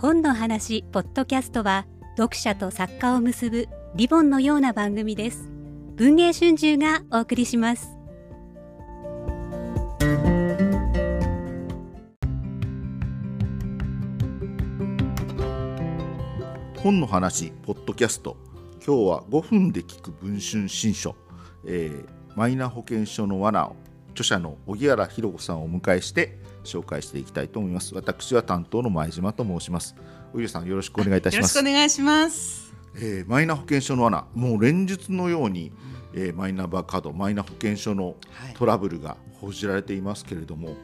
[0.00, 1.84] 本の話ポッドキャストは
[2.16, 5.50] 読者と作家を結ぶリボンのような番組です。
[5.96, 7.88] 文藝春秋がお送りします。
[16.76, 18.36] 本の話ポッドキャスト。
[18.86, 21.16] 今日は5分で聞く文春新書、
[21.66, 23.74] えー、マイナ保険証の罠を
[24.12, 27.94] 著者の荻原博子さんをお迎えして紹介していきたいと思います。
[27.94, 29.94] 私は担当の前島と申します。
[30.32, 31.56] 荻原さんよろしくお願いいたします。
[31.56, 32.74] よろしくお願いします。
[32.96, 34.26] えー、マイナ保険証の罠。
[34.34, 35.72] もう連日のように、
[36.14, 38.16] えー、マイナンバーカードマイナ保険証の
[38.54, 40.76] トラブルが報じられていますけれども、はい、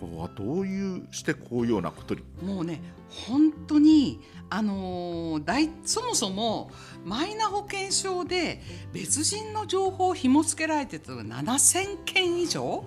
[0.00, 2.22] ここはどういうしてこういうようなことに？
[2.42, 6.70] もうね本当にあのー、大そもそも
[7.04, 8.60] マイナ保険証で
[8.92, 12.84] 別人の情報を紐付けられてたのが7000件以上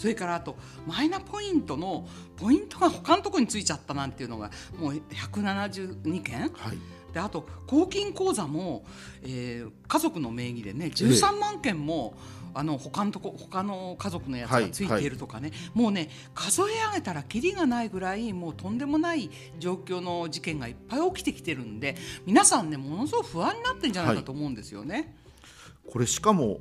[0.00, 6.40] それからあとマイナポイントのポイントが他のところについちゃったなんていうのがもう172件。
[6.40, 6.78] はい。
[7.12, 8.84] であと公金口座も、
[9.22, 12.14] えー、家族の名義でね13万件も、
[12.52, 15.58] えー、あの他のとこ他の家族のやつがついているとかね、はい。
[15.58, 24.94] はい、もうね数え上げたらきりがないぐらいもうとんでもない状況の事件がいっぱい起きてきてるんで皆さんねものすごく不安になってんじゃないかと思うんですよね。
[24.94, 25.00] は
[25.90, 26.60] い、これしかも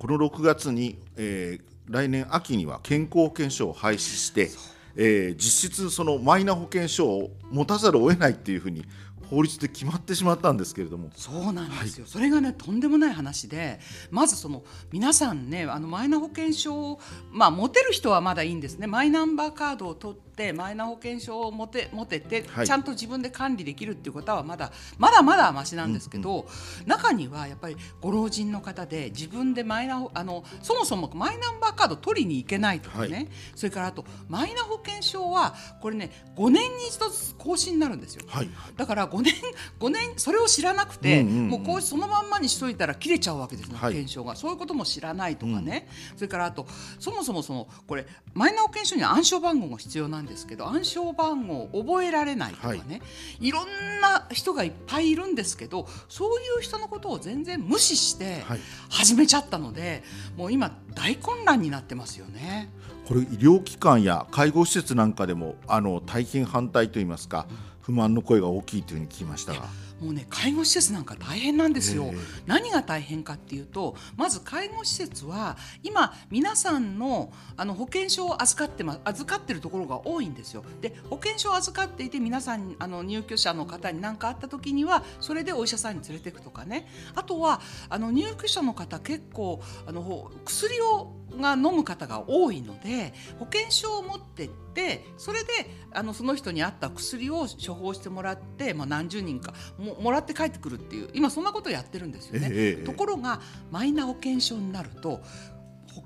[0.00, 4.50] この6月に、えー、来年秋には健康保険証を廃止して、
[4.96, 8.84] えー、実質そのマイナ保険証を持たざるを得ないっていうふうに
[9.28, 11.10] 法律で決まってしまったんですけれども。
[11.14, 13.78] そうなんですよ、はい、それがねとんでもない話で
[14.10, 16.98] まずその皆さんねあのマイナ保険証
[17.30, 18.86] まあ持てる人はまだいいんですね。
[18.86, 37.06] マイナンバーカードを取ってマイナ保険証を持て持てて、はい、ちゃんと自分で管理できるっていうことはまだまだまだましなんですけど、うんうん、中にはやっぱりご老人の方で自分でマイナあのそもそもマイナンバーカード取りに行けないとかね、はい、それからあとマイナ保険証はこれね5年に一度
[37.38, 39.34] 更新になるんですよ、はい、だから5年
[39.78, 44.36] 5年それを知らなくて、うんうんうん、もうこうそのまんまにしといたら切れちゃうわけですね、保険証が。
[44.36, 46.66] そういうことも知らないとかね、うん、それからあと
[46.98, 53.02] そもそもそのこれマイナ保険証には暗証番号が必要なんですけど暗証番号を覚えられないとかね、はい、
[53.40, 53.66] いろん
[54.00, 58.44] な人がいっぱいいるんですけどそういう人のことを全然無視して
[58.88, 60.02] 始めちゃったので、はい、
[60.36, 62.70] もう今大混乱になってますよね。
[63.06, 69.68] これ医療機関や介護施設なんかでもあの大変反対といいますか、うん不満の声が大きいというふうに聞きましたが。
[70.00, 72.12] もうね介護施設なんか大変なんですよ。
[72.46, 80.64] 何が大変かっていうとまず介護施設は今皆さんのあの保険証を預かってま預かってるところが多いんですよ。
[80.80, 95.48] で保険証を預かっていて皆さんあの入居者の方に何かあった時にはそれでお医者さんに連れていくとかねあとはあの入居者の方結構あの薬をが飲む方が多いので保険証を持ってってそれで
[95.92, 102.48] あのその人に合った薬を処方してもらって、まあ、何十人かももらって帰ってくるっていう今そんなことをやってるんですよね。
[102.52, 103.40] ええ、ところが
[103.70, 105.20] マイナ保険証になると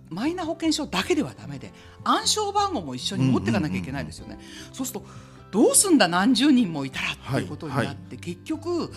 [0.08, 1.72] マイナ保険証だけではだめで
[2.04, 4.38] 暗証番号も一緒に持っていかなきゃいけないですよね。
[4.72, 5.06] そうすると
[5.50, 8.90] どうすんだ何十人もいたらっていうことになって、はいはい、結局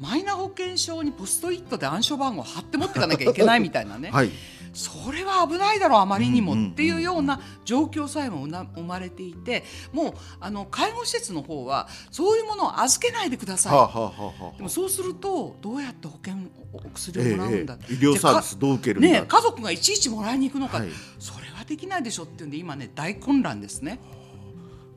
[0.00, 4.10] マイナ保険証にポストイットで暗証番号を貼って持っていかなきゃいけないみたいなね。
[4.12, 4.30] はい
[4.72, 14.12] それは危ないだろうあまりにもっていうような状況さえも生まれていてもうあの介護施設の方はそういうものを預けないでください、はあは
[14.54, 16.36] あ、でもそうするとどうやって保険
[16.72, 24.00] お薬をもらうんだ、ええ、医療サービスどう受けるんだ、ね、家族がいちいちもらいに行くのか、はい、それはできないでしょっていうんで今ね大混乱ですね。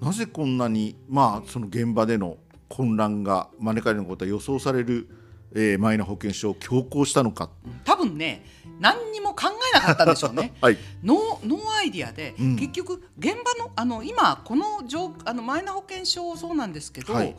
[0.02, 2.38] なぜこんなにまあその現場での
[2.70, 5.08] 混乱が招かれることは予想される、
[5.54, 7.50] えー、マイナ保険証を強行したのか。
[7.84, 8.44] 多分ね
[8.82, 10.54] 何にも考えなかったんでしょうね。
[10.60, 14.82] はい、ノーノーアイディアで、うん、結局現場のあの今この
[15.24, 17.36] あのマイナ保険証そうなんですけど、はい、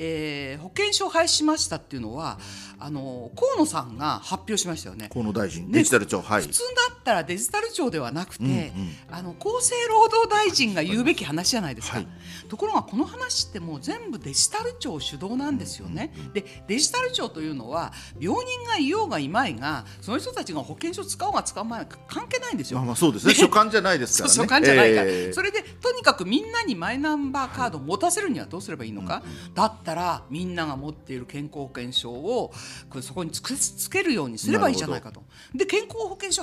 [0.00, 2.38] えー、保険証廃止しましたっていうのは
[2.78, 5.10] あの河野さんが発表しましたよね。
[5.12, 8.70] 河野大臣、デジタル庁、はい、普通だったらデジタル庁ではなくて、うんうん、
[9.10, 11.96] あの厚生労働大臣が言うべき話じゃないですか。
[11.96, 12.08] はい、
[12.48, 16.14] ところがこの話ってもう全部デジタル庁主導なんですよね。
[16.32, 22.78] でデジタル庁というのは病人がいようがいまいがその人たちが保険証使おうが使うまいが関係ないんですよ。
[22.78, 23.34] まあ、まあそうですね。
[23.34, 24.36] 所管じゃないですからね。
[24.36, 32.52] 所管じゃないから、えー、それでとにかくみんなにマイナンバーカードを持たせるにはどうすればいいのか、うんうん、だったらみんなが持っている健康保険証を
[33.00, 35.22] そこにつけつけるようにすればいいじゃないかと。
[35.54, 36.42] で健康保険証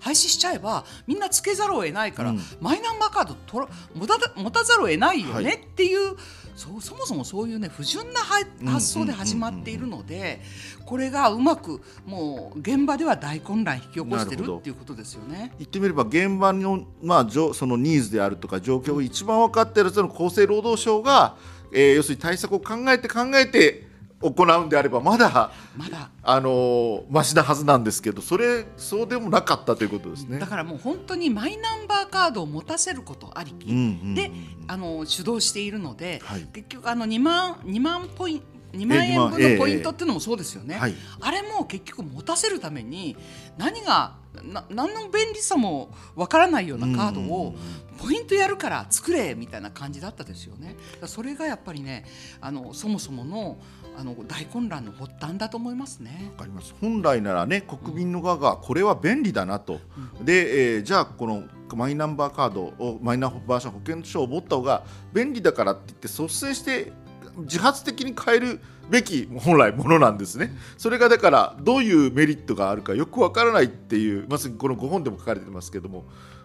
[0.00, 6.16] 廃止しちゃえばみんなつけざるを得ないから、うん、マイナンバーカードと持た持たざるを得ないよねっていう、
[6.54, 10.40] そうそもそもそういうね不純なは発想で始まっているので、
[10.84, 15.52] これがうまくもう現場では大混乱引き起こしてるっていうことですよね。
[15.58, 21.36] 言ってみれば現場の,、まあ、そのニーズであるとか状況を一番分かっているその厚生労働省が、
[21.72, 23.90] えー、要するに対策を考えて考えて
[24.22, 26.10] 行うんであればまだまだ。
[26.22, 30.38] あのマシなはずなんですけどそれそうでもなかったということですね。
[30.38, 33.66] だからもう本当にマイナンバーカードを持たせることありき。
[34.14, 34.30] で、
[34.68, 36.42] あの主導しているので、はい。
[36.52, 38.42] 結局あの2万2万ポイン
[38.72, 40.94] 2万円分のポイントっていうのもそうですよね、はい。
[41.20, 43.16] あれも結局持たせるために
[43.58, 47.54] 何がな何の便利さもわからないようなカードを
[47.98, 50.76] ポイントやるから作れみたいな感じだったですよね。
[51.06, 52.04] それがやっぱりね
[52.40, 53.58] あのそもそもの
[53.96, 56.30] あの大混乱の発端だと思いますね。
[56.32, 56.74] わかります。
[56.80, 59.80] 本来ならね国民の側がこれは便利だなと、
[60.22, 61.44] で、えーじゃあこの
[61.76, 66.92] マイナンバーカードをマイナンバー保険証を持った方が便利だからって言って率先して
[67.38, 70.52] 自発的に変えるべき本来ものなんですね。
[70.76, 76.04] それがだからどういうメリットがあるかよくわからないっていうまさにこの5本でも書かれてますけども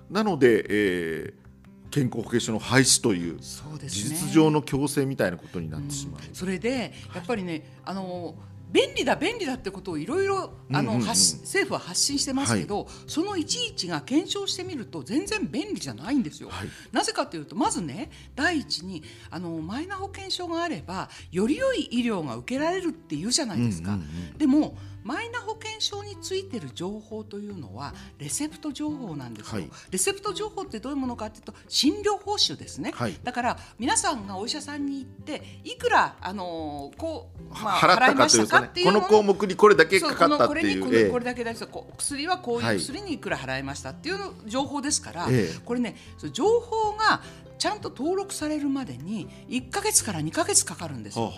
[0.09, 1.47] なので、えー
[1.89, 6.21] 健康保険証の廃止という事実上の強制みたいなことになってしまう。
[6.33, 8.35] それでやっぱりね、あの
[8.69, 16.49] 便利だ便利だってことをいろいろ政府は発信してますけど、そのいちいちが検証してみると全然便利じゃないんですよ。
[16.49, 23.97] はいなぜかというとまずね第一にあのマイナ保険証があればより良い医療が受けられるっていうじゃないですか。
[24.37, 29.69] でもマイナ保険証についてる情報というのはレセプト情報なんですよ、はい。
[29.89, 33.17] レセプト情報ってどういうものかというと診療報酬ですね、はい。
[33.23, 38.99] だから皆さんがお医者さんに行っていくらあのこう、まあ、払った払いましたかっていうの。
[38.99, 40.93] をこの項目にこれだけかかったっていう。
[40.93, 42.75] ええにこれだけ出してこう薬はこうはい。
[42.75, 45.59] いう薬にいくら払いましたっていう情報ですから、ええ。
[45.63, 45.95] これね
[46.33, 47.21] 情報が
[47.57, 51.31] ちゃんと登録されるまでに1か月から2か月かかるんですよ。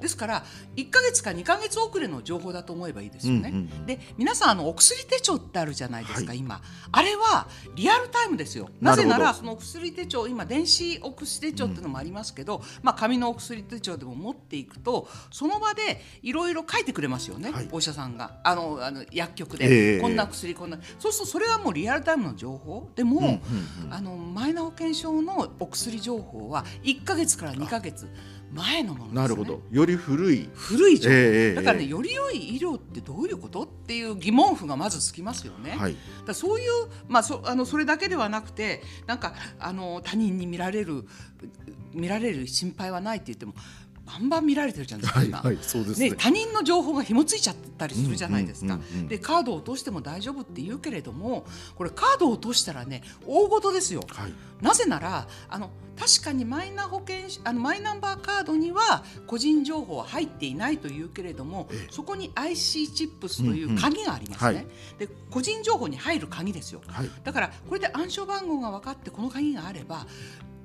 [0.00, 0.44] ですから
[0.76, 3.50] 1か月か2か月遅れの情報だと思えばいいですよね。
[3.50, 3.86] うんうんうん。
[3.86, 6.38] で皆さんあのお薬手帳ってあるじゃないですか、はい。
[6.38, 6.62] 今。
[6.92, 8.68] あれはリアルタイムですよ。
[8.80, 17.68] なぜならそのお薬手帳今電子お薬手帳っていうのもありますけど、まあ紙のお薬手帳でも持っていくとその場でいろいろ書いてくれますよね、はい。
[17.72, 18.38] お医者さんが。
[18.44, 20.78] あのあの薬局えで、えこんな薬こんな。
[20.98, 22.90] そうするとそれはもうリアルタイムの情報。
[22.94, 23.94] でも、うんうんうん。
[23.94, 28.08] あのマイナ保険証のお薬情報は1か月から2か月
[28.52, 29.22] 前のものですね。
[29.22, 29.60] なるほど。
[29.70, 30.48] より古い。
[30.54, 35.72] 古い情報、ええええだからねより良い医療ってどういうことっていう疑問符がまずつきますよね。
[35.72, 35.96] はい。
[36.24, 36.70] だそういう、
[37.08, 41.04] まあ、そあのそれだけではなくてなんかあの他人に見られる
[41.92, 43.54] 見られる心配はないって言っても
[44.06, 46.10] バンバン見られてるじゃないですか、今はいはいそうですね。
[46.10, 51.44] ね、他人の情報が紐ついちゃったりするじゃないですか、うんうんうんうんでカードを落としても大丈夫って言うけれども
[51.76, 54.02] これカードを落としたらね大事ですよ。
[54.08, 54.32] はい。
[54.62, 64.50] なぜならあの確かにマイナ保険あのマイナンバーカードには個人情報は入っていないというけれども、そこに IC チップスという鍵がありますね。
[64.50, 64.66] うんうんはい。
[64.98, 66.80] で個人情報に入る鍵ですよ。
[66.86, 67.10] はい。
[67.22, 70.06] だからこれで暗証番号が分かってこの鍵があれば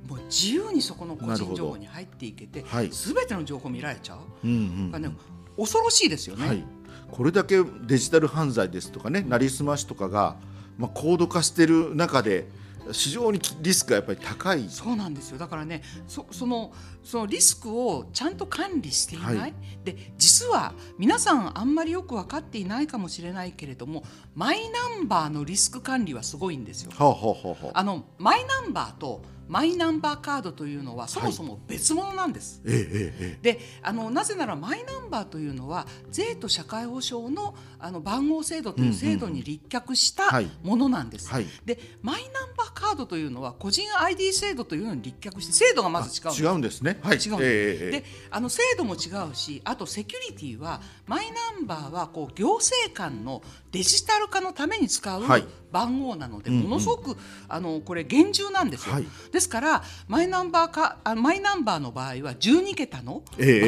[0.09, 4.19] もう自由にそこの個人情報に入っていけて、はいすべての情報見られちゃう。
[4.44, 5.11] うんうんね
[5.57, 6.47] 恐ろしいですよね。
[6.47, 6.63] はい、
[7.11, 10.38] これだけデジタル犯罪ですとかね、なりすましとかが、
[10.77, 12.47] まあ、高度化している中で、
[12.94, 14.69] 非常にリスクがやっぱり高い。
[14.69, 16.73] そうなんですよだからねそその
[17.03, 19.53] そのリスクをちゃんと管理していない、はい
[19.83, 24.03] で実は皆さんあんまりよく分かっていないかもしれないけれども
[24.35, 26.91] マイナンバーのリスク管理はすごいんですよ。
[26.95, 32.62] はあ、はあはあはあ、あのマイナンバーとマイナンバーカードというのはそもそも別物なんです。
[32.65, 32.77] えええ
[33.20, 40.50] ええであのなぜならマイナンバーというのは税と社会保障のあの番号制度という制度に立脚したはい。
[40.63, 41.29] ものなんです。
[41.29, 41.48] はい。
[41.65, 46.44] でマイナンバーカードというのは個人 ID 制度というのに立脚して制度がまず違うんです。
[46.44, 47.00] え違うんですね。
[47.01, 47.91] はい、違うんです、ええええ。
[47.91, 55.45] であの制度も違うしあとセキュリティはマイナンバーはこう行政間のデジタル化のために使うはい。
[55.71, 56.63] 番号なので、うんうん。
[56.63, 57.15] ものすごく
[57.47, 59.05] あのこれ厳重なんですよ、はい。
[59.31, 63.59] ですからマイナンバーかあマイナンバーの場合は12桁の番号、えええ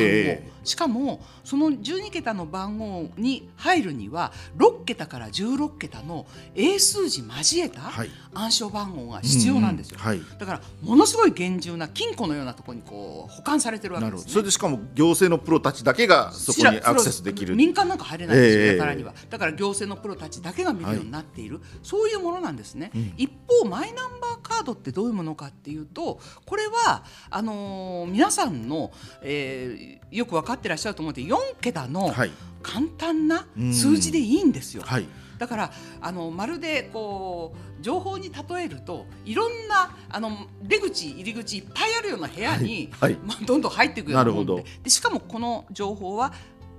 [0.48, 6.26] えしかもその12桁の番号に入るには6桁から16桁の
[6.56, 8.10] 英数字交えたはい。
[8.34, 10.20] 暗証番号が必要なんですよ、うんうん。
[10.20, 10.40] はい。
[10.40, 14.10] だからものすごい厳重な金庫のようなところにこう保管されてるわけ。
[14.10, 14.32] ですね。
[14.32, 17.56] それでしかも行政のプロたちだけがそこにアクセスできる。
[17.56, 28.92] 民間なんか入れないんですよ、ええやたらにはだから行政のプロたちだけが見るようになっている、そういうものなんですね、一方マイナンバーカードってどういうものかっていうとこれはあのー皆さんの、
[29.24, 32.32] えーよく分かってらっしゃると思って4桁のはい。
[32.64, 34.84] 簡単な数字でいいんですよ。
[34.86, 35.08] はい。
[35.38, 43.14] だからあのまるでこう情報に例えるといろんなあの出口入り口いっぱいあるような部屋に、はい。
[43.14, 43.20] はい。
[43.26, 46.34] まあ、どんどん入っていくようなもんなるほででしかもこの情報は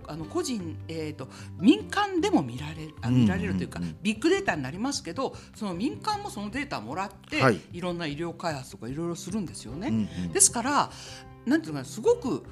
[0.07, 7.61] あの個人、えー、と民間でも見られるあ見られるというか、うんうんうんビッグデータになりますけどその民間もそのデータをもらって、はい。
[7.73, 9.89] い、ろんな医療開発とかいろいろするんですよね。
[9.89, 10.33] うんうん。
[10.33, 10.91] ですから
[11.47, 12.45] なんていうのかなすごく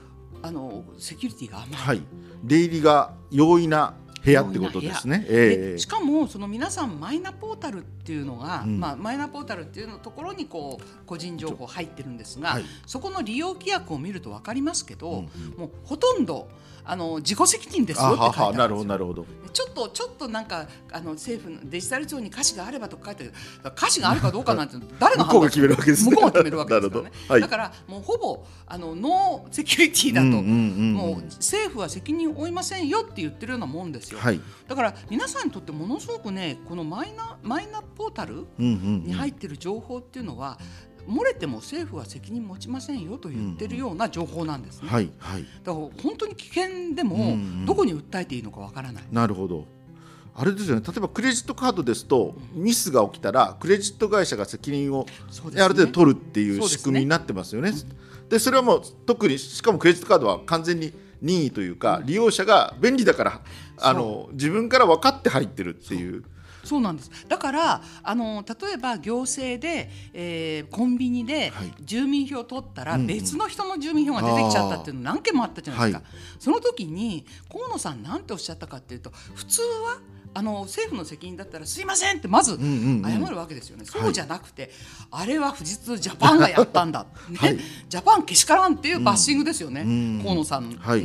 [0.43, 1.75] あのセキュリティが甘い。
[1.75, 2.03] はい、
[2.43, 5.27] 出入りが容易な部屋ってことですね。
[5.29, 5.73] ええ。
[5.73, 8.81] でしかもその皆さんマイナポータルっていうのが、うん。
[8.81, 12.65] まあ、マイナポータルっていうのところにこう個人情報入ってるんですが、はい。
[12.87, 15.25] そこの利用規約を見ると分かりますけど、うんうん。
[15.59, 16.49] もうほとんど
[16.85, 19.27] あの自己責任ですよあって書いてなるほどなるほど。
[19.53, 26.11] ちょっとちょっとなんかあの政府のデジタル庁に歌詞があればとか書いてある歌詞があるかどうかなんて誰が 向こうが決めるわけですね。
[26.11, 27.11] 向こうが決めるわけですからね。
[27.11, 27.35] なるほど。
[27.35, 27.41] はい。
[27.41, 30.95] だからもうほぼあのノーセキュリティだと、うんうんうんうん。
[30.95, 34.41] もう政府は責任を負いませんよって言ってるようなもんですよ、はい。
[34.69, 38.67] だから皆さんにとってものすごくねこのマイナマイナポータルうんうんう
[38.99, 40.59] んに入ってる情報っていうのは、
[41.07, 44.89] 漏れても政府は責任持ちませんよと言ってるような情報なんですね。
[44.89, 45.45] はいはい。
[45.65, 49.05] だから本当に危険でも、うんうんどこに訴えていいのかわからない。
[49.11, 49.67] なるほど。
[50.35, 50.83] あれですよね。
[50.87, 55.07] 例えばクレジットカードですとミスが起きたらクレジット会社が責任を
[55.53, 57.73] ねある程度取るっていう仕組みになってますよね。
[58.29, 63.41] でそれはもう特にしかもクレジットカードは完全に任意というか利用者が便利だから
[63.79, 66.25] あの自分から分かって入ってるっていう。
[66.63, 67.11] そうなんです。
[67.27, 71.73] だからあの例えば行政で、えーコンビニではい。
[71.81, 73.07] 住民票を取ったら、うんうん。
[73.07, 79.99] 別の人の住民票が出てきちゃったっていうの何件もあったじゃないですか、はその時に河野さんなんておっしゃったかっていうと普通は
[80.33, 84.71] あの政府の責任だったらすいませんってまず謝るわけですよね、そうじゃなくて、
[85.11, 87.37] あれは富士通ジャパンがやったんだ、ね。
[87.37, 87.59] はい。
[87.89, 90.23] ジャパンけしからんっていうバッシングですよね、ん。
[90.23, 91.05] 河野さんが、はい。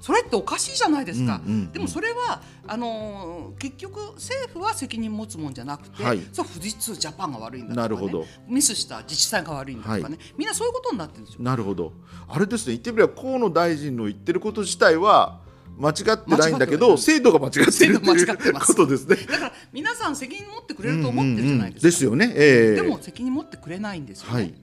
[0.00, 1.72] それっておかしいじゃないですか、うんうんうん。
[1.72, 6.20] でもそれはあのー結局政府は責任持つもんじゃなくて、はい。
[6.32, 8.26] そう富士通ジャパンが悪いんだとか、ね、なるほど。
[8.48, 10.18] ミスした自治体が悪いんだとかね、はい。
[10.36, 11.42] みんなそういうことになってるんですよ。
[11.42, 11.92] なるほど。
[12.28, 12.72] あれですね。
[12.72, 15.40] 言ってみれば河野大臣の言ってること自体は
[15.76, 19.16] 間違ってないんだけど制度が間違ってるって制度間違っていうことですね。
[19.16, 21.88] だから皆さん責任持ってくれると思ってるじゃないですか。
[21.88, 22.32] ですよね。
[22.34, 24.34] ええでも責任持ってくれないんですよね。
[24.34, 24.54] はい。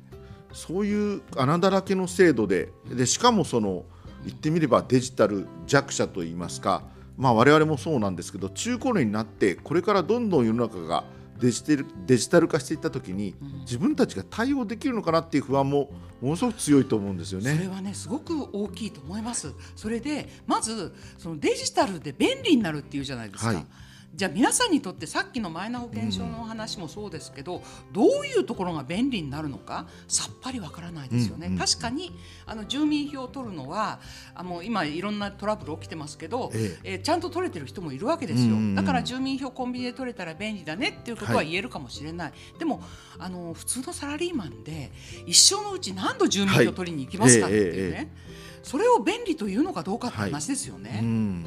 [0.53, 3.85] そういう穴だらけの制度ででしかもその
[4.25, 6.83] 言ってみればデジタル弱者といいますか、
[7.17, 11.03] まあ我々もそうなんですけど中高年になってこれからどんどん世の中が
[11.43, 13.35] デジタルデジタル化していった時に
[13.65, 15.89] 自分たちが対応できるのかなっていう不安も
[16.21, 17.67] ものすごく強いと思うんですよそれね。
[17.67, 19.53] はねすごく大きいと思います。
[19.75, 23.47] それでまずそのデジタルで便利になるっていうじゃないですか。
[23.49, 23.65] はい
[24.13, 31.47] じゃあ皆さんにとってさっきのマイナ保険証の話もそうですけど、どういうところが便利になるのかさっぱりわからないですよね。
[31.47, 32.11] うんうん確かに
[32.45, 33.99] あの住民票を取るのは
[34.35, 36.95] あの今いろんなトラブル起きてますけど、ええ。
[36.95, 38.75] ーちゃんと取れてる人もいるわけですよ、うんうんうん。
[38.75, 41.49] だから住民票コンビニで取れたら便利だねっていうことははい。
[41.49, 42.83] 言えるかもしれない、でも
[43.17, 44.91] あの普通のサラリーマンで
[45.25, 51.01] 一生のうち何度住民票取りに行きますかっていうね、はいえそれを便利というのかどうかって話ですよね。
[51.03, 51.45] うん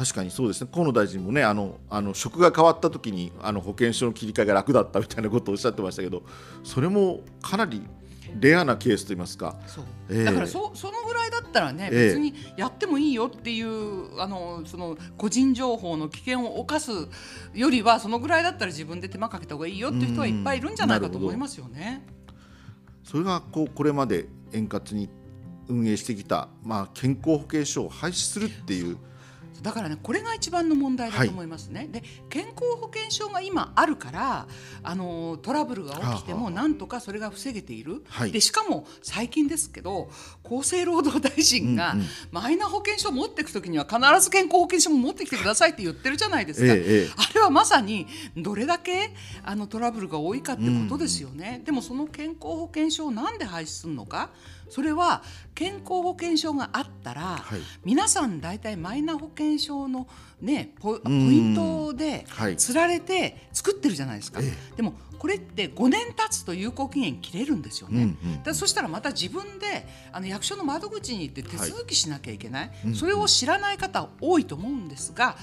[0.00, 6.22] 確かにそうですね河野大臣もねあのあの職が変わった時にあの保険証の切り替えが楽だったみたいなことをおっしゃってましたけど
[6.64, 7.82] それもかなり
[8.38, 9.56] レアなケースといいますか。
[9.66, 16.90] そうええだからそそのぐらいだったらね、ええ別にやってもいいよっていうあのその個人情報の危険を冒す
[17.52, 22.06] よりはそのぐらいだったら自分で手間かけた方がいいよっていう人はいっぱいいるんじゃないかと思いますよね。
[23.04, 25.10] それがこうこれまで円滑に
[25.68, 28.96] 運営してきた、まあ、健康保険証を廃止するっていう
[29.62, 31.88] だからねこれが一番の問題だと思いますね。
[31.90, 34.46] で健康保険証が今あるから
[34.82, 38.32] あのトラブルが起きてもなんとかそれが防げている、はい。
[38.32, 40.10] でしかも最近ですけど
[40.44, 42.06] 厚生労働大臣が、うんうん。
[42.30, 46.72] マイナ保険証を持っていくときには必ず健康保険証も持ってきてくださいって言ってるじゃないですか。
[46.72, 47.08] ええええ。
[47.16, 54.30] あれはまさにどれだけあのトラブルが多いかってことですよね、でもその健康保険証をなんで廃止するのか
[54.70, 55.22] それは
[55.54, 57.60] 健康保険証があったら、はい。
[57.84, 60.06] 皆さん大体マイナ保険証の、
[60.40, 61.12] ね、ポポん。
[61.12, 62.56] イントではい。
[62.56, 72.94] つられて作ってるじゃないですか、えでもこれって5年経つと有効期限切れるんですよね、うんうんだそしたらまた自分であの役所の窓口に行って手続きしなきゃいけない、うん。
[72.94, 75.36] それを知らない方多いと思うんですが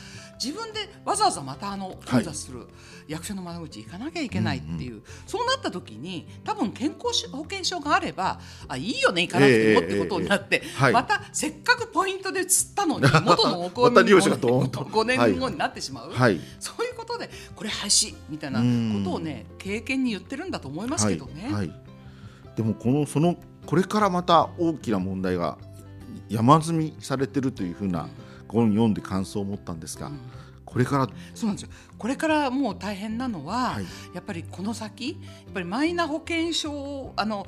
[0.44, 2.68] 自分でわざわざまたあの混雑する
[3.08, 10.64] 役所の窓口行かなきゃいけないっていう、そうなった時に多分健康保険証があればあいいよね行かなくてもってことになって、
[10.94, 14.82] またせっかくポイントで釣ったのに 元のおまた利用者がドーンと。
[14.82, 16.40] 5年後になってしまう、はい。
[16.60, 16.88] そうい。
[16.92, 21.44] うことでこれ廃止みたいなことをね経験に言ってるんだと思いますけどね。
[21.44, 21.74] はいはい、
[22.56, 25.58] でもこのそのこれからまた大きな問題が
[26.30, 28.10] 山積みされてるというふうな
[28.58, 30.10] 本を読んで感想を持ったんですが、
[30.66, 31.70] ここれからそうなんですよ。
[31.98, 33.86] これからもう大変なのは、はい。
[34.14, 35.16] やっぱりこの先や
[35.50, 37.48] っぱりマイナ保険証をあの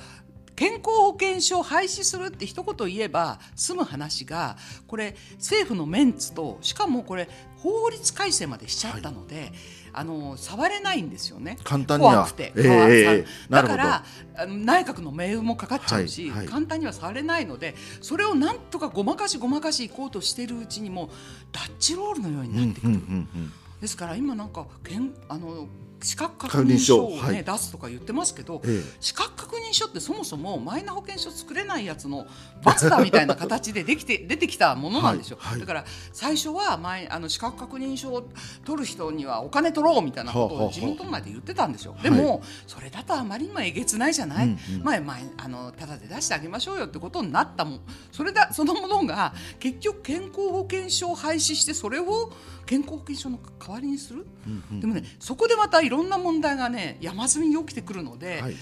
[0.60, 9.54] 健康保険証を廃止するって一言言えば済む話がこれ政府のメンツとしかもこれ法律改正までしちゃったので、
[9.94, 11.58] あの触れないんですよね。
[11.64, 12.14] 簡単には。
[12.14, 13.26] 怖くて、ええ川さんええ。
[13.50, 13.78] なるほど。
[13.78, 14.04] だか
[14.38, 16.48] ら内閣の命運もかかっちゃうし、はいはい。
[16.48, 21.10] 簡単には触れないのでそれをなんとかごまかしごまかしいこうとしてるうちにもう
[21.54, 22.90] ダッチロールのようにうんうなってくる。
[22.90, 23.54] んうん。
[23.80, 25.68] ですから今なんかけんあの
[26.02, 27.44] 資格確認書を、ねはい。
[27.44, 28.98] 出すとか言ってますけど、ええ。
[29.00, 32.26] 資格確認書ってそもそもマイナ保険証作れないやつの
[32.64, 35.52] 罰だみたいな形でできて出てきたものなんですよ、はい。
[35.54, 35.60] はい。
[35.62, 38.30] だから最初は前あの資格確認書を
[38.66, 42.04] 取る人にはお金取ろうみたいなことを自民党内で言ってたんですよ、い。
[42.04, 47.80] でもそれだとあまりにもえげつないじゃない、うんうん前前あのただで出してあげましょうよってことになったもん。
[48.12, 52.32] それだそのものが結局健康保険証を廃止してそれを
[52.66, 54.26] 健康保険証の代わりにする、
[54.80, 58.56] でもねそこでまたいろんな問題がね山積みに起きてくるので、はい。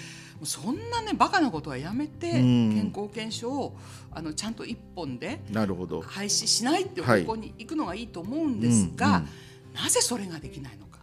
[0.44, 2.74] そんなねバカなことはやめてうん。
[2.74, 3.78] 健康保険証を
[4.12, 6.02] あのちゃんと一本でなるほど。
[6.02, 9.84] 廃止しないっていう方向に行くのがいいと思うんですが、はいうん。
[9.84, 11.00] なぜそれができないのか。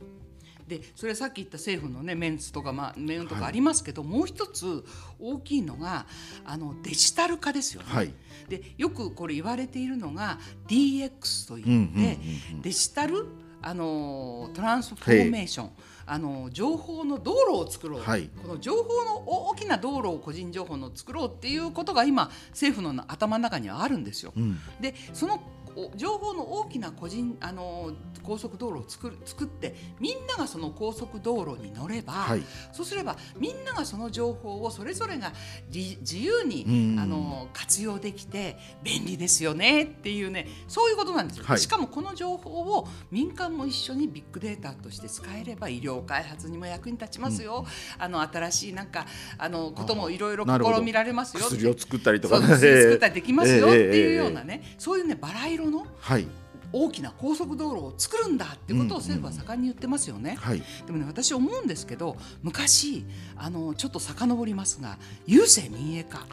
[0.66, 4.82] でそれさっき言った政府の、ね、メンツとか、まあ、メンとかありますけど、もう一つ
[5.20, 6.06] 大きいのが
[6.46, 7.88] あのデジタル化ですよね。
[7.90, 8.14] はい。
[8.48, 10.38] でよくこれ言われているのが
[10.68, 12.62] DX といって、うんうんうんうん。
[12.62, 13.26] デジタル
[13.66, 15.70] あのトランスフォーメーション。
[16.06, 18.28] あの情報の道路を作ろう、はい。
[18.42, 24.32] この情報の大きな道路を個人情報の作ろうっていうことが今政府の頭の中にはあるんですよ。
[24.36, 24.58] うん。
[24.80, 25.63] でそのお
[25.96, 32.42] 情報の大きな個人あの高速道路を作る作ってみんながその高速道路に乗れば、はい。
[32.72, 35.32] そうすればみんながその情報をそれぞれが
[35.72, 36.94] 自自由にうん。
[36.98, 41.58] あの活用できて便利ですよねっていうねそういうことなんですよ、はい。
[41.58, 47.66] しかもこの情報を民間も一緒にビッグデータとして使えれば医療開発にも役に立ちますよ、
[47.98, 49.06] あの新しいなんか
[49.38, 56.26] あのこともいろいろ試みられますよ薬を作ったりとかそう薬作ったりできますよっていうようええなね、そういうねバラ色のはい。
[56.72, 60.36] 大きな高速道路を作るんだってことを政府は盛んに言ってますよね。
[60.40, 60.62] はい。
[60.86, 63.04] でもね私思うんですけど昔
[63.36, 66.26] あのちょっと遡りますが郵政民営化。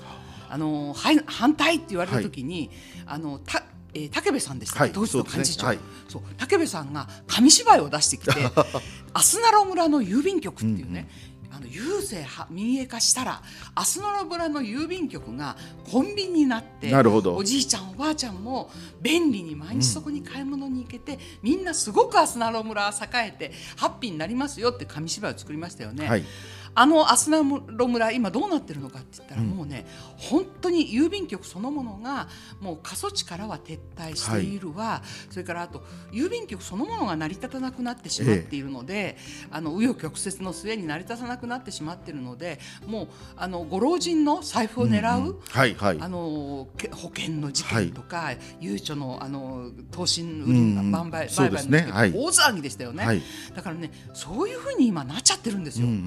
[0.50, 0.58] あ。
[0.58, 2.72] のはい反対って言われた時に、
[3.06, 3.64] あのた
[3.94, 5.68] えー武部さんでしたはい当時の幹事長。
[6.08, 6.22] そう。
[6.38, 8.32] 武部さんが紙芝居を出してきて
[9.14, 11.08] アスナロ村の郵便局っていうね、
[11.54, 13.42] あの郵政は民営化したら
[13.76, 15.58] アスナロ村の郵便局が
[15.92, 18.70] コンビニになってなるほどおじいちゃんおばあちゃんも
[19.02, 26.08] 便利に毎日そこに買い物に行けて、みんなすごくアスナロ村は栄えてハッピーになりますよって紙芝居を作りましたよね。
[26.08, 26.24] はい
[26.74, 29.86] あのアスナロ村今どうなってるのかって言ったら、もうね
[30.18, 32.28] 本当に郵便局そのものが
[32.60, 39.18] もう過疎地からは撤退しているわ、それからあと郵便局そのものが成り立たなくなってしまっているので、
[39.52, 45.98] あの紆余曲折の末に成り立たなくなってしまっているのでもうあのご老人の財布を狙う、はいはい。
[46.00, 50.92] あのけ保険の事件とか、ゆうちょのあの投資売りうんうん。
[50.92, 52.12] 売買売買のはい。
[52.12, 53.22] 大騒ぎでしたよね、はい。
[53.56, 55.88] だからねそういうふうに今なっちゃってるんですよ。
[55.88, 56.02] うんうんう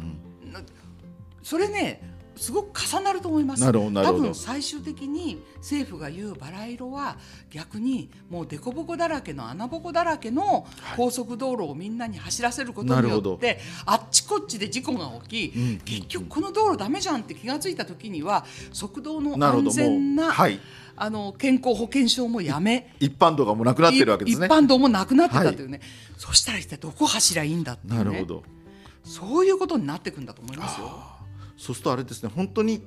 [0.00, 0.01] ん
[1.42, 2.00] それね
[2.36, 3.62] すごく重なると思います。
[3.62, 4.18] なるほどなるほど。
[4.20, 7.16] 多分最終的に政府が言うバラ色は
[7.50, 20.32] 逆にもう凸凹だらけの穴ぼこだらけの高速道路をみんなに走らせることによってあっちこっちで事故が起き、うんうん結局この道路ダメじゃんって気がついた時には速道の安全な
[20.96, 24.46] あの健康保険証もやめ一般道がもうなくなってるわけですね。
[24.46, 25.80] 一般道もなくなってたというね、
[26.16, 28.42] そしたら一体どこ走りゃいいんだっていう、ね、なるほど。
[29.04, 31.21] そういうことになっていくんだと思いますよ。
[31.56, 32.82] そうするとあれですね本当に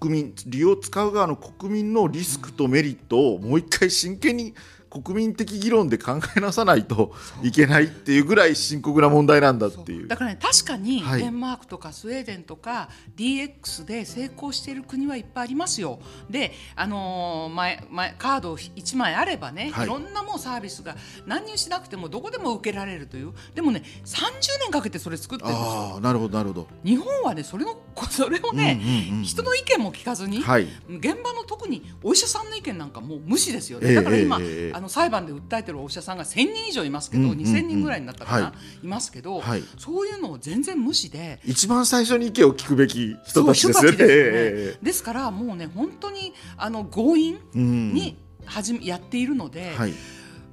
[0.00, 4.54] 国民利用使う側の国民のリスクとメリットをもう一回真剣に
[4.90, 10.08] 国民的議論で考えなさないといけないっていうぐらい深刻な問題なんだっていう。
[10.08, 11.20] だからね確かにはい。
[11.20, 15.98] デンマークとかスウェーデンとか DX で成功している国はいっぱいありますよ。
[16.30, 19.84] で、あのー前前カード1枚あればね、はい。
[19.86, 20.96] い、ろんなもうサービスが
[21.26, 23.32] 何にしなくてもどこでも受けられるという。
[23.54, 26.00] でもね30年かけてそれ作ってるんですよ。
[26.00, 26.68] なるほどなるほど。
[26.84, 27.76] 日本はねそれの
[28.10, 29.24] それをね、うんうんうんうん。
[29.24, 30.64] 人の意見も聞かずに、はい。
[30.88, 33.94] 現場の特にお医者さんの意見なんかもう無視ですよええね。
[33.96, 37.44] だから今、ええええあの裁判で訴えてるお医者さんが1000人以上いますけど、うんうんうん。
[37.44, 38.86] 2000人ぐらいになったかな、、はい。
[38.86, 39.62] ますけど、はい。
[39.76, 41.40] そういうのを全然無視で。
[41.44, 43.96] 一番最初に意見を聞くべき人たちですよね。
[43.96, 44.14] ですよね。
[44.14, 44.84] ええ。
[44.84, 47.92] ですからもうね本当にあの強引うん。
[47.92, 49.92] に始めやっているので、はい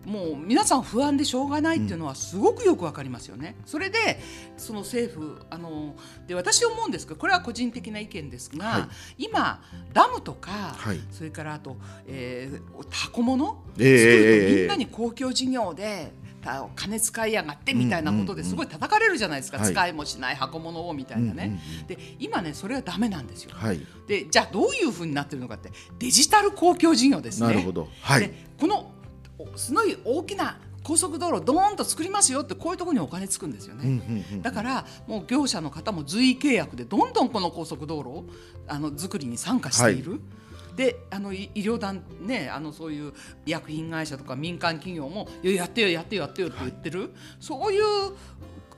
[0.06, 3.56] もう皆さん不安でしょうがないっていうのはすごくよくわかりますよね。
[3.66, 4.20] それで
[4.58, 5.96] その政府あの
[6.28, 8.80] で私思うんですけどこれは個人的な意見ですが、は
[9.18, 9.26] い。
[9.26, 9.62] 今
[9.94, 11.00] ダムとか、はい。
[11.12, 16.12] それからあと、えー、タコ物、ええ作るとええみんなに公共事業で
[16.46, 19.72] た金使いやがってみたいなことですごい叩かれるじゃないですか、はい。
[19.72, 21.60] 使いもしない箱物をみたいなね。
[21.88, 23.52] で今ねそれはダメなんですよ。
[23.54, 23.82] はい。
[24.08, 27.48] でじゃあどういうふうになってるのかってデジタル公共事業ですね。
[27.48, 27.90] なるほど。
[28.02, 28.22] はい。
[28.22, 28.95] でこのお
[29.56, 34.24] すごい大きな高速道路ドーンと作りますよってこういうところにお金つくんですよね。
[34.42, 38.26] だからもう業者の方も随意契約でどんどんこの高速道路を
[38.68, 40.22] あの作りに参加している。
[40.76, 43.14] であのい医療団ねあのそういう
[43.46, 47.84] 医薬品会社とか民間企業もいややってよやってよやってよって言ってる、そういう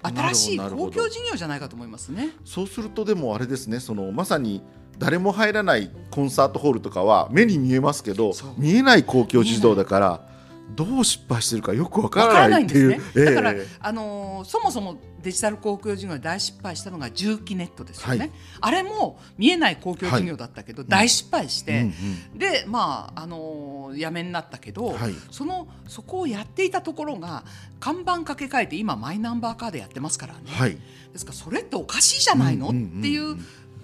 [0.04, 2.30] 新しい公共事業じゃないかと思いますね。
[2.46, 4.62] そうするとでもあれですねそのまさに
[4.98, 10.37] 誰も入らないコンサートホールとかは目に見えますけど見えない公共事業だから
[10.76, 12.90] どう失敗してるかよくわかららなっていう。
[12.90, 13.26] ですね。
[13.26, 18.18] だから、ええあのーそもそもデジタル公共事業で大失敗したのが重機ネットですよね。
[18.20, 18.32] はい。
[18.62, 21.94] あれも見えない公共事業だったけど、大失敗して、うん
[22.34, 22.38] うん。
[22.38, 25.14] でまああのーやめになったけど、はい。
[25.32, 27.44] そのそこをやっていたところが
[27.80, 30.42] 看板掛け替えて今マイナンバーカードやってますからね。
[30.46, 30.78] はい。
[31.14, 33.00] ですからそれっておかしいじゃないの、うんうんうんうん。
[33.00, 33.38] っていう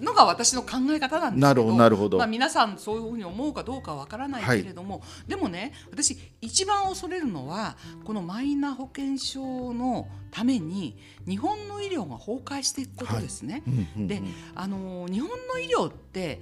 [0.04, 13.62] のが私の考え方なんですけどなるほどまあ、皆さんそういうふうに思うかどうかわからないけれども、でもね私一番恐れるのはこのマイナ保険証のために日本の医療が崩壊していくことですね。
[13.66, 14.06] うんうんうん。
[14.06, 14.22] で
[14.54, 16.40] あの日本の医療って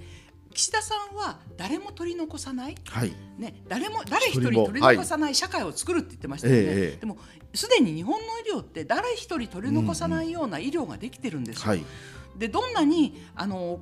[0.53, 2.75] 岸田さんは誰も取り残さない。
[2.85, 3.13] はい。
[3.37, 6.97] ね、誰も誰一一人取り残さない社会を作るって言ってましたよね、ええええ。
[6.99, 7.17] でも
[7.53, 11.69] すでに日本の医療って誰一人取り残さないような医療ができてるんですよ。
[11.69, 11.83] はい
[12.37, 13.79] でどんなにあの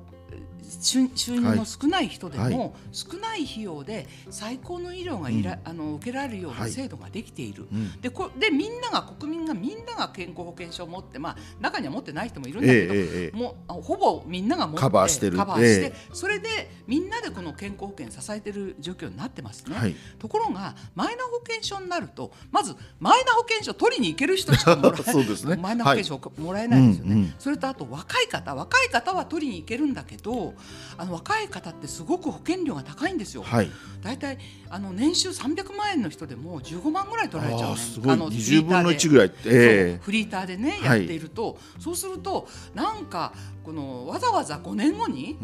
[0.80, 2.54] 収収入の少ない人でも、はい。
[2.54, 2.72] はい。
[2.92, 6.70] 少ない費用で最高の医療がいら、あの受けられるようはない。
[6.70, 7.66] 制度ができている。
[7.70, 8.00] うん。
[8.00, 13.36] でこでみんなが国民がみんなが健康保険証を持って、まあ、中には持ってない人もいるんだけど、ええええええ。
[13.36, 15.36] もうあほぼみんなが持ってカバーしてる。
[15.36, 19.76] カバーしてえそれでみんなでこの健康保険支えてる状況になってますね。
[19.76, 19.96] はい。
[20.18, 25.02] ところがマイナ保険証になるとまずマイナ保険証取りに行ける人しかもらえ
[25.46, 25.56] ね。
[25.56, 27.34] マイナ保険証もらえないですよね、はいうんうん。
[27.38, 30.21] それとあと若い方若い方は取りに行けるんだけど
[30.96, 33.42] あの若い方ってすごく保険料が高いんですよ。
[33.42, 33.70] はい。
[34.02, 34.38] 大体
[34.70, 37.76] あの年収300万円の人でも15万ぐらい取られちゃうね。
[37.76, 38.12] すごい。
[38.12, 39.08] あの20分の1フリーターで。
[39.08, 39.90] ぐらいえ。
[39.90, 43.32] そうフリーターでねはいやっていると、そうするとなんか
[43.64, 45.36] このわざわざ5年後に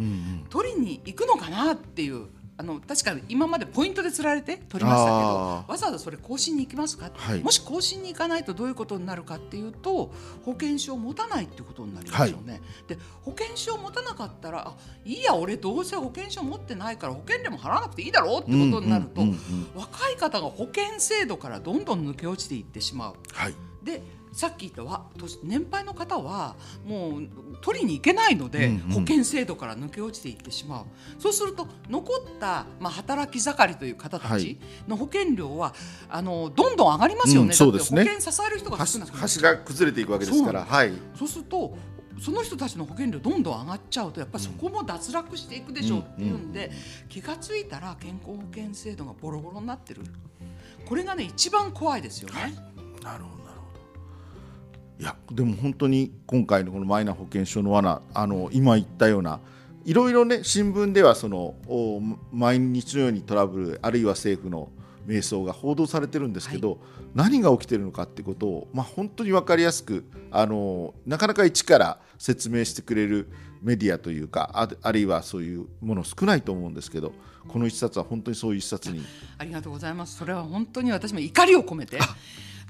[0.50, 2.26] 取りに行くのかなっていう
[2.60, 7.40] あの確かに今までポイントで釣られて取りましたけどわざわざそれ更新に行きますか、はい。
[7.40, 10.12] もし更新に行かないとどういうことになるかっていうと
[10.44, 12.60] 保険証を持たないっていうことになりますよね。
[12.88, 19.22] で保険証を持たなかったらあいいや俺どうせ保険証持ってないから保険料も払わなくていいだろうってことになると、
[19.76, 23.14] 若い方が保険制度からどんどん抜け落ちていってしまう。
[23.32, 23.54] はい。
[23.84, 24.02] で
[24.38, 26.54] さっき言ったわ年年配の方は
[26.86, 27.22] もう
[27.60, 28.80] 取りに行けないので、うんうん。
[28.90, 30.84] 保険制度から抜け落ちていってしまう。
[31.18, 35.74] そうすると残った、まあ、働き盛りという方たちの保険料は、
[36.08, 38.04] あのどんどん上がりますよね、うんそうですね。
[38.04, 40.64] 保険支える人が少なくなる橋が崩れていくわけですから。
[40.64, 40.92] はい。
[41.18, 41.76] そうすると
[42.20, 46.70] その人たちの保険料どんどん上がっちゃうとやっぱりそこも脱落していくでしょうっていうんで、
[47.08, 50.02] 気がついたら健康保険制度がボロボロになってる。
[50.86, 52.34] これがね一番怖いですよね。
[52.38, 53.37] なるほどなるほど
[55.00, 59.40] いやでも本当に今回のこのマイナ保険証の罠あの今言ったような
[59.84, 62.00] いろいろね新聞ではそのお
[62.32, 64.70] 毎日のようにトラブルあるいは政府の
[65.06, 66.78] 迷走が報道されてるんですけど、
[67.14, 73.26] 何が起きてるのかってことを、まあ、本当に分かりやすくあのなかなか一から説明してくれる
[73.62, 77.12] メディアというかああるいはそういうもの少ないと思うんですけど
[77.48, 79.00] この一冊は本当にそういう一冊に
[79.38, 80.18] ありがとうございます。
[80.18, 81.98] それは本当に私も怒りを込めて。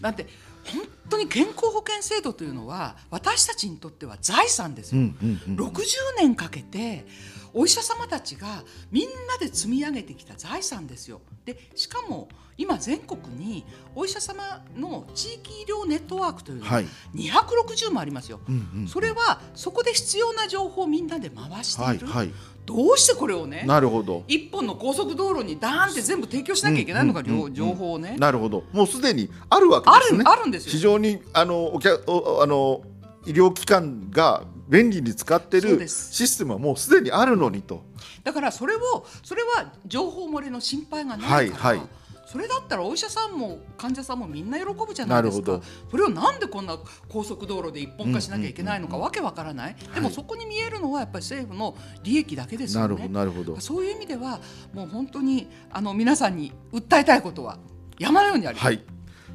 [0.01, 0.27] だって
[0.73, 5.01] 本当に健康保険制度というのは私たちにとっては財産ですよ。
[5.03, 5.83] うんうんうん60
[6.19, 7.07] 年かけて
[7.55, 11.21] お医者様たちがみんなで積み上げてきた財産ですよ。
[11.45, 12.29] でしかも
[12.59, 18.41] 今全国にお医者様の地域医療ネットワークというのがはい260もありますよ。
[18.49, 22.07] うんうんそれはそこで必要な情報をみんなで回している。
[22.07, 22.35] はいはい
[22.69, 24.25] どうしてこれをねなるほど。
[24.29, 27.55] 一本の高速道路にダーンって全部提供しなきゃいけないのか、うんうんうんうん。
[27.55, 28.17] 情報をね。
[28.19, 28.65] なるほど。
[28.73, 30.19] もうすでにあるわけあですね。
[30.19, 30.73] るあるんですよ。
[30.73, 32.83] 非常にあのお客おあの
[33.27, 37.83] 医療機関が便利に使ってるシステムはもうすでにあるのにと。
[38.23, 41.89] だからそれをそれは情報漏れの心配がないから、はいはい
[42.31, 45.63] それだったらお医者さんも患者さんもみんな喜ぶじゃないですか。
[45.91, 52.89] それをなんでこんな高速道路で一本化しなきゃいけないのかわけわからない、でもそこに見えるのはやっぱり政府の利益だけですよね。
[52.89, 53.59] なるほどなるほど。
[53.61, 54.41] そういう意味では
[54.75, 57.59] もう本当にあの皆さんに訴えたいことは
[57.99, 58.67] 山のようにあります。
[58.67, 58.85] はい。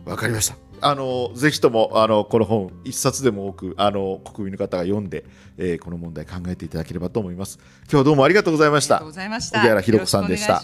[0.06, 0.56] わかりました。
[0.82, 5.26] あのぜひともあのこの本一冊でも多くあの国民の方が読んで、
[5.58, 7.58] えーこの問題考えていただければと思います。
[7.86, 8.98] 今日はどうもありがとうございました。
[8.98, 9.60] ありがとうございました。
[9.60, 10.62] 荻原博子さんでした